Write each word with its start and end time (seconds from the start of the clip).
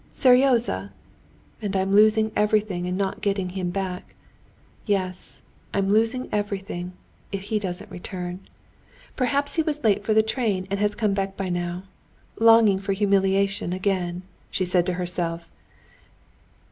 Seryozha! 0.11 0.89
And 1.61 1.75
I'm 1.75 1.91
losing 1.91 2.31
everything 2.35 2.87
and 2.87 2.97
not 2.97 3.21
getting 3.21 3.49
him 3.49 3.69
back. 3.69 4.15
Yes, 4.87 5.43
I'm 5.75 5.93
losing 5.93 6.27
everything, 6.31 6.93
if 7.31 7.43
he 7.43 7.59
doesn't 7.59 7.91
return. 7.91 8.39
Perhaps 9.15 9.57
he 9.57 9.61
was 9.61 9.83
late 9.83 10.03
for 10.03 10.15
the 10.15 10.23
train 10.23 10.65
and 10.71 10.79
has 10.79 10.95
come 10.95 11.13
back 11.13 11.37
by 11.37 11.49
now. 11.49 11.83
Longing 12.39 12.79
for 12.79 12.93
humiliation 12.93 13.73
again!" 13.73 14.23
she 14.49 14.65
said 14.65 14.87
to 14.87 14.93
herself. 14.93 15.51